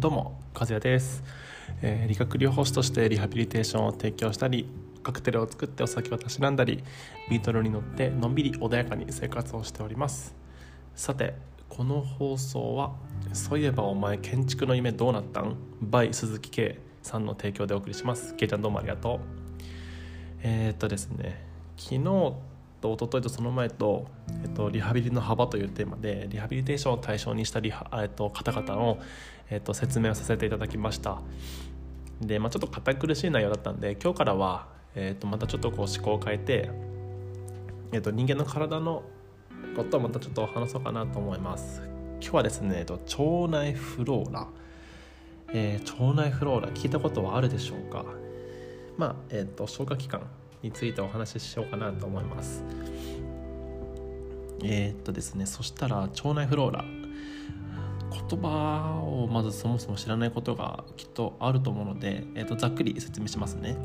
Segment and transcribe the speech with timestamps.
[0.00, 1.22] どうも和也です、
[1.82, 4.66] えー、理学療法士としてリハビリテーションを提供したり
[5.02, 6.82] カクテルを作ってお酒をたしなんだり
[7.28, 10.34] ビートルに乗ってのんびり穏やかに生活をしております。
[10.94, 11.34] さて
[11.68, 12.94] この放送は
[13.34, 18.34] 「そういえばお前建築の夢どうなったん?」by 鈴木圭さんの提供でお送りします。
[18.36, 19.20] 圭ちゃんどうもありがとう。
[20.42, 21.44] えー、っとですね
[21.76, 22.32] 昨日
[22.80, 24.06] と一昨日とその前と、
[24.42, 28.98] えっと、リハビリの幅というテーマでリハビリテーションを対象にしたリハ、えっと、方々の、
[29.50, 31.20] えっと、説明をさせていただきました。
[32.20, 36.70] で、まあ、ちょっと堅苦しい内容だったんで今日からは、えっと、またちょっとこう思考を変えて、
[37.92, 39.02] えっと、人間の体の
[39.76, 41.82] ことをまたちょっと話そうかなと思います。
[42.20, 44.46] 今日はですね、えっと、腸内フローラ、
[45.52, 48.04] えー、腸内フローラ聞いたことはあるでしょうか？
[48.98, 50.22] まあえっと消化器官。
[50.62, 52.62] についてお話ししようかなと思います。
[54.62, 56.84] えー、っとですねそしたら腸内フローラ。
[58.28, 63.76] 言葉をまずそもそも知らないことがきっとあると思うので、えー、とざっくり説明しますね。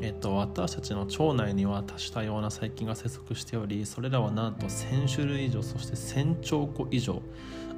[0.00, 7.22] えー、と私たちの腸内には多種多様な細菌が生息しておりそれらはなんと1000種類以上そして1000兆個以上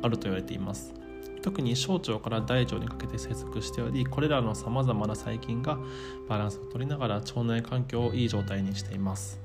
[0.03, 0.93] あると言われています。
[1.49, 5.79] 特に小腸から大腸にかけて生息しておりこれらのさまざまな細菌が
[6.29, 9.41] バランスを取りながら腸内環境をいい状態にしています。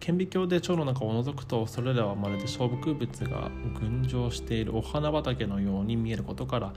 [0.00, 6.72] 顕微鏡で腸の中を覗くとそれらはまるで小植物が群青しているお花畑のように見えることから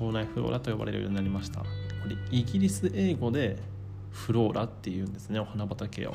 [0.00, 1.60] 腸内フローラと呼ばれるようになりました。
[1.60, 1.66] こ
[2.08, 3.56] れイギリス英語で
[4.10, 6.14] フローラっていうんですねお花畑を。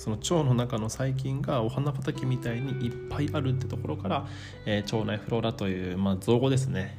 [0.00, 4.26] その腸の中の細菌がお花畑みたいにいっぱいあるってところから、
[4.64, 6.96] えー、腸内フローラという、まあ、造語ですね。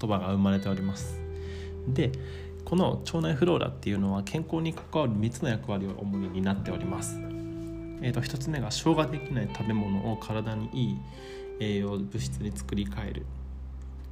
[0.00, 1.18] 言葉が生まれております。
[1.88, 2.12] で
[2.64, 7.18] この腸内フローラっていうのは健康に関わる3つの役割を主に担っております。
[7.18, 10.98] えー、と1つ目が消化できない食べ物を体にいい
[11.58, 13.26] 栄養物質に作り変える。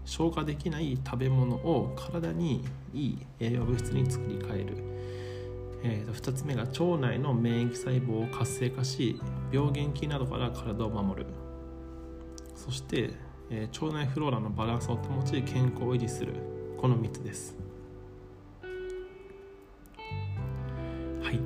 [0.05, 4.98] 消化できない食べ物を体にいい栄養物質に作り変える、
[5.83, 9.21] えー、と2つ目が腸内の免疫細胞を活性化し
[9.53, 11.27] 病原菌などから体を守る。
[12.55, 13.11] そして、
[13.51, 16.35] えー、腸内フローラのバランスを保ち健康を維持する。
[16.77, 17.57] この3つです。
[21.23, 21.41] はい、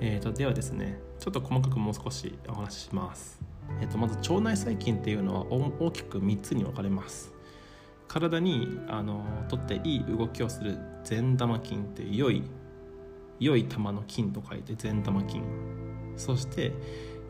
[0.00, 3.40] えーと、ではですねちょっと細かくもう少しお話しします、
[3.80, 7.32] えーと、まず腸内細菌っていうのは大きく3つに分かれます。
[8.08, 12.42] 体にあのとっていい動きをする善玉菌っていう良い
[13.42, 15.42] 良い玉の菌と書いて善玉菌
[16.16, 16.72] そして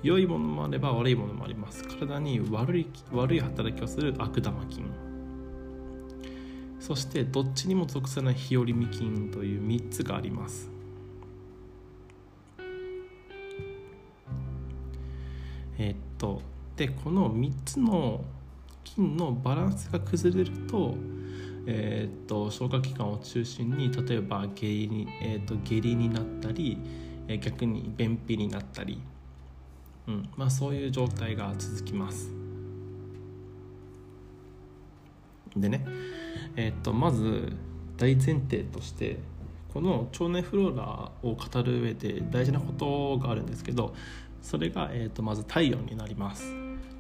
[0.03, 1.85] 良いものもあれば悪いものもあります。
[1.85, 4.85] 体に悪い悪い働きをする悪玉菌
[6.81, 10.69] そしてどっちにも属さない日和見菌という3つがあります。
[15.79, 16.43] え、っと
[16.77, 18.25] でこの3つの
[18.83, 20.97] 菌のバランスが崩れると,、
[21.67, 26.79] えー、っと消化器官を中心に例えば下痢に,、えー、と下痢になったり、
[27.29, 29.01] え逆に便秘になったり、
[30.09, 30.29] うん。
[30.37, 32.33] まあ、そういう状態が続きます。
[35.57, 35.85] でね、
[36.57, 37.53] えー、っとまず
[37.97, 39.19] 大前提として
[39.73, 43.95] この腸内フローラを語る上で大事なことがあるんですけど
[44.41, 46.45] それが、えーと、まず体温になります。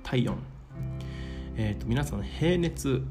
[0.03, 0.39] 体温、
[1.57, 3.03] えーと、皆さん平熱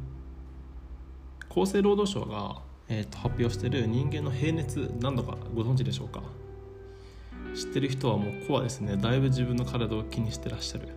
[1.54, 6.24] 厚生労働省が、えーと、発表している人間の平熱何度かご存知でしょうか？
[7.54, 8.96] 知ってる人はもうコアですね。
[8.96, 10.88] だいぶ自分の体を気にしてらっしゃる。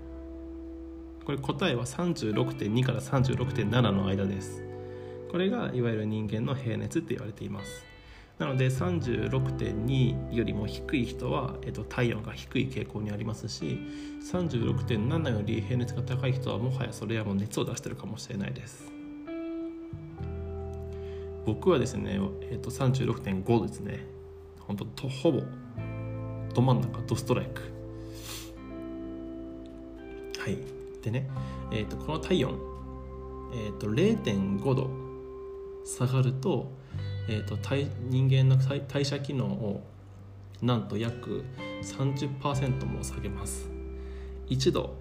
[1.24, 4.62] これ答えは36.2から36.7の間です。
[5.32, 7.84] これがいわゆる人間の平熱って言われています。
[8.38, 13.78] なので36.2よりも低い人は、えっと、体温が低い傾向にありますし
[14.32, 18.93] 36.7より平熱が高い人はもはやそれはもう熱を出してるかもしれないです。
[21.44, 22.18] 僕はですね、
[22.50, 24.06] えっと、36.5ですね。
[24.60, 25.42] 本当ほぼ
[26.54, 27.62] ど真ん中ドストライク。
[30.38, 30.58] はい。
[31.02, 31.28] でね、
[31.70, 32.58] えっと、この体温、
[33.54, 34.90] えっと、0.5度
[35.84, 36.72] 下がると
[37.26, 37.56] えーと、
[38.10, 39.82] 人間の代謝機能を
[40.60, 41.44] なんと約
[41.82, 43.70] 30%も下げます。
[44.48, 44.94] 1度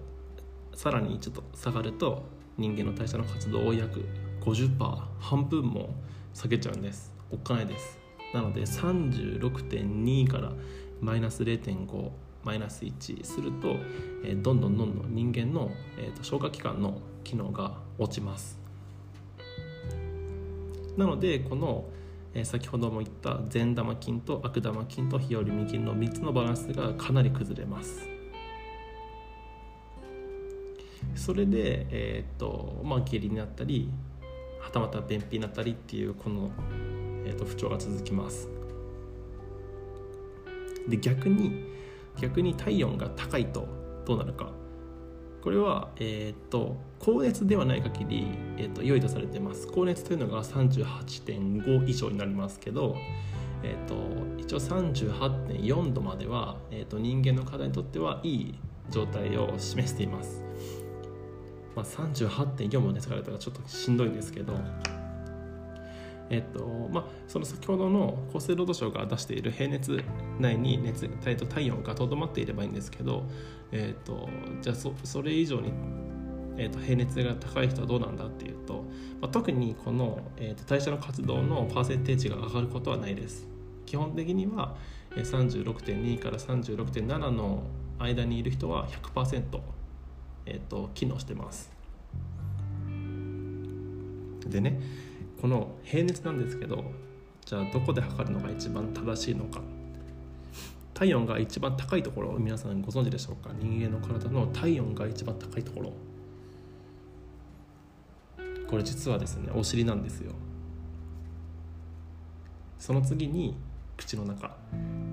[0.74, 2.24] さらに1度下がると
[2.56, 4.06] 人間の代謝の活動を約
[4.40, 4.78] 50%
[5.20, 5.94] 半分も
[6.34, 7.12] 下げちゃうんです。
[7.30, 7.98] おっかないです。
[8.34, 10.52] なので36.2から
[11.00, 12.10] マイナス0.5
[12.42, 13.76] マイナス1すると、
[14.24, 18.58] えー、どんどんどんどん人間の、えーと消化器官の機能が落ちます。
[20.96, 21.86] なのでこの
[22.34, 28.08] え先ほども言った善玉菌と悪玉菌と日和見菌の3つのバランスがかなり崩れます。
[31.14, 33.88] それで、えーとまあ、下痢になったり
[34.64, 36.50] はたまた便秘になったりっていうこの、
[37.26, 38.48] えーと不調が続きます。
[40.88, 41.72] で逆に
[42.20, 43.66] 逆に体温が高いと
[44.06, 44.52] どうなるか。
[45.42, 49.66] これは、えーと、高熱ではない限り、えーと、良いとされてます。
[49.66, 52.96] 高熱というのが38.5以上になりますけど、
[53.62, 53.94] えーと、
[54.38, 58.54] 一応38.4度までは、えー、と人間の体にとってはいい
[58.90, 60.43] 状態を示しています、
[61.74, 64.54] まあ、38.4も熱が出たらちょっとしんどいんですけど
[66.30, 70.02] えっとまあ、その先ほどの厚生労働省が出している平熱
[70.40, 73.24] 内に熱体と体温がとどまっていればいいんですけど、
[73.72, 74.28] えっと、
[74.62, 75.72] じゃあそそれ以上に、
[76.56, 78.84] えっと、平熱が高い人はどうなんだっていうと、
[79.20, 83.46] まあ、特にこの、えっと、代謝の活動のパーセンテージが上がることはないです。
[83.84, 84.76] 基本的には
[85.14, 87.64] 36.2から36.7の
[87.98, 89.60] 間にいる人は100%、
[90.46, 91.70] えっと、機能してます。
[94.46, 94.80] でね
[95.40, 96.84] この平熱なんですけど
[97.44, 99.60] じゃあどこで測るのが一番正しいのか。
[100.92, 103.50] 体温が一番高いところ皆さんご存知でしょうか？
[103.58, 105.92] 人間の体の体温が一番高いところ。
[108.68, 110.32] これ実はですねお尻なんですよ。
[112.78, 113.56] その次に
[113.96, 114.56] 口の中。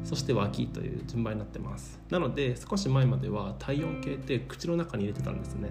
[0.04, 2.00] そして脇という順番になってます。
[2.10, 5.70] なので少し前までは体温計って口の中に入れてたんですね。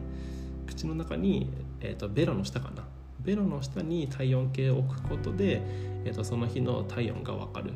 [0.67, 1.51] 口の中に、
[1.81, 2.85] えーとベロの下かな。
[3.23, 5.61] ベロの下に体温計を置くことで、
[6.05, 7.73] えーと、その日の体温が分かる。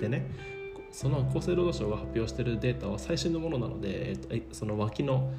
[0.00, 0.30] でね
[0.90, 5.32] その厚生労働省が発表しているデータは最新のものなので、えーと、その脇の、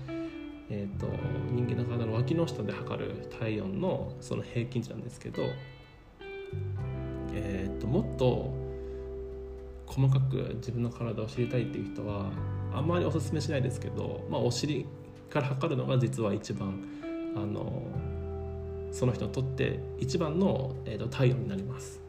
[0.69, 1.07] えーと、
[1.51, 5.43] 人間の体の脇の下で測る体温のその平均値なんですけど、
[7.33, 8.53] えー、ともっと
[9.89, 12.31] 細かく自分の体を知りたいっていう人は
[12.71, 14.85] あんまりおすすめしないですけど、まあ、お尻
[15.29, 16.79] から測るのが実は一番
[17.35, 17.83] あの
[18.91, 22.01] その人にとって一番の、えーと、体温になります。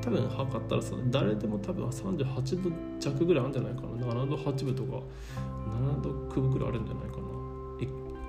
[0.00, 2.70] 多分測ったらさ誰でも多分38度
[3.00, 3.88] 弱ぐらいあるんじゃないかな。
[3.88, 5.02] 7度8分とか
[5.68, 7.24] 7度9分ぐらいあるんじゃないかな。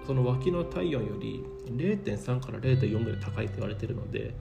[0.06, 4.36] その脇の体温より0.3から0.4ぐらい高いと言われてるので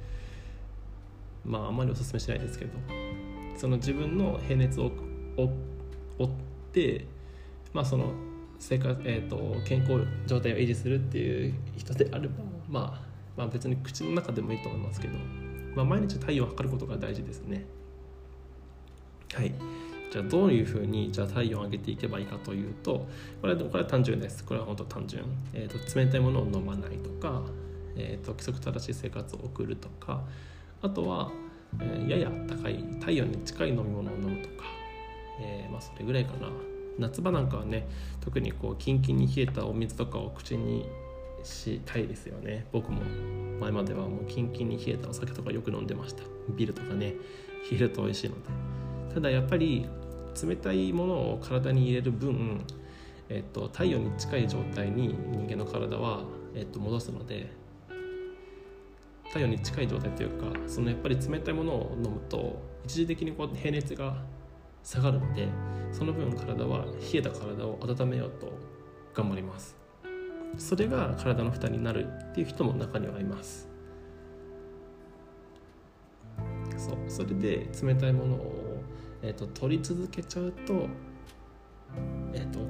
[1.45, 3.04] まああんまりおすすめしないですけど。
[3.57, 4.91] その自分の平熱を
[5.37, 6.29] 追っ
[6.73, 7.07] て
[7.73, 8.13] まあその
[8.59, 12.35] 生活、えーと、健康状態を維持するっていう人であれば、
[12.69, 13.01] まあ、
[13.37, 15.19] まあ別に口の中でもいいと思いますけど、
[15.75, 17.67] まあ、毎日体温を測ることが大事ですね。
[19.35, 19.53] はい。
[20.11, 23.09] じゃあどういうふうにじゃあ体温を上げていけばいいかというと
[23.41, 24.45] これはこれは単純です。
[24.45, 27.43] これは本当単純、えーと、冷たいものを飲まないとか、
[27.97, 30.23] えーと、規則正しい生活を送るとか
[30.85, 31.33] あとは、
[31.81, 34.65] え、やや高い体温に近い飲み物を飲むとか、
[35.41, 36.49] えー、まあそれぐらいかな。
[36.99, 37.89] 夏場なんかはね
[38.21, 40.89] 特にこうキンキンに冷えたお水とかを口に
[41.43, 42.67] したいですよね。
[42.73, 43.03] 僕も
[43.61, 46.23] 前まではもうキンキンに冷えたお酒とかよく飲んでました。
[46.51, 47.15] ビールとかね
[47.71, 48.43] 冷えると美味しいので。
[49.15, 49.87] ただやっぱり
[50.43, 52.61] 冷たいものを体に入れる分、
[53.29, 56.25] えっと、太陽に近い状態に人間の体は、
[56.55, 57.53] えっと、戻すので
[59.35, 64.23] 太陽に近い状態というかそのやっぱり冷たいものを飲むと一時的にこう平熱が
[64.85, 65.49] 下がるので
[65.91, 68.53] その分体は冷えた体を温めようと
[69.13, 69.77] 頑張ります。
[70.57, 73.69] それが体の負担になるっていう人も中にはいます。
[76.77, 78.83] そうそれで冷たいものを、
[79.23, 80.87] えーと、取り続けちゃうと,、
[82.33, 82.61] えーと、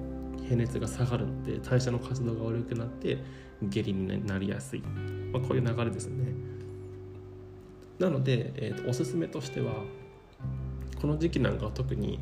[0.42, 3.18] 平熱が下がるので代謝の活動が悪くなって
[3.62, 6.53] 下痢になりやすい、まあ、こういう流れですね。
[7.98, 9.72] なので、えーとおすすめとしては
[11.04, 12.18] この時期なんかは特に、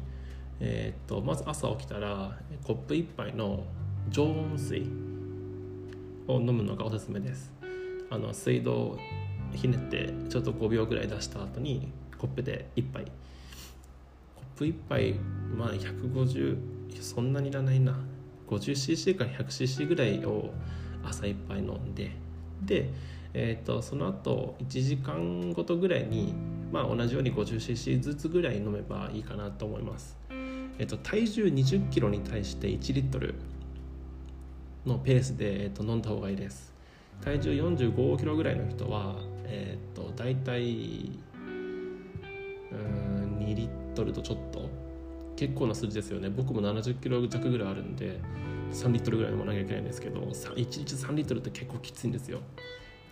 [0.58, 3.62] えー、っとまず朝起きたらコップ1杯の
[4.10, 4.80] 常温水
[6.26, 7.52] を飲むのがおすすめです。
[8.10, 8.98] あの水道
[9.54, 13.04] ひねってちょっと5秒ぐらい出した後にコップで1杯。
[13.04, 15.14] コップ1杯
[15.56, 16.58] まあ150
[17.00, 17.96] そんなにいらないな。
[18.48, 20.52] 50cc から 100cc ぐらいを
[21.04, 22.10] 朝1杯飲んで
[22.62, 22.90] で
[23.34, 26.34] えーと、その後1時間ごとぐらいに、
[26.70, 30.16] まあ、同じように 50cc ずつぐらい飲めばいいかなと思います、
[30.78, 33.34] えーと、体重2 0キロに対して1リットル
[34.84, 36.72] のペースで、えーと、飲んだ方がいいです。
[37.20, 41.12] 体重4 5キロぐらいの人は、えー、と大体
[42.72, 44.68] うん2リットルとちょっと。
[45.36, 46.28] 結構な数字ですよね。
[46.28, 48.20] 僕も70キロ弱ぐらいあるんで
[48.72, 52.40] 3リットルぐらい飲まなきゃいけないんですけど1日3リットルって結構きついんですよ。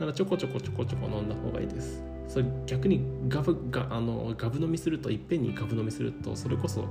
[0.01, 2.03] ならちょこちょこちょこちょこ飲んだ方がいいです。
[2.27, 6.87] それ逆にガブがあのガブ飲みするといっぺんにガブ飲みするとそれこそ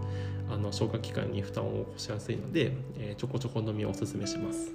[0.50, 4.72] あの消化器官に負担を起こしやすいので、えー、ちょこちょこ飲みをおすすめします。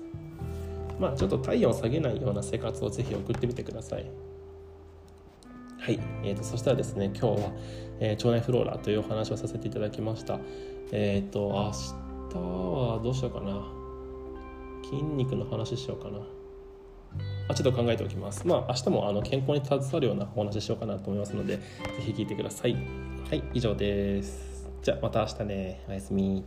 [0.98, 4.10] まあちょっと体温を下げないような生活をぜひ送ってみてください。
[5.78, 7.52] はい、えーと、そしたらですね今日は、
[8.00, 10.40] えー、腸内フローラというお話をさせていただきました。
[10.90, 13.64] えっ、ー、と明日はどうしようかな。
[14.82, 16.18] 筋肉の話しようかな。
[17.54, 18.46] ちょっと考えておきます。
[18.46, 21.62] まあ明日もあの健康に携わるようなお話ししようかなと思いますのでぜ
[22.00, 22.74] ひ聞いてください。
[22.74, 22.78] は
[23.34, 23.42] い。
[23.52, 24.66] 以上です。
[24.82, 25.84] じゃあまた明日ね。
[25.88, 26.44] おやすみ